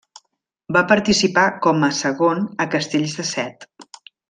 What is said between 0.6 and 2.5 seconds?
Va participar com a segon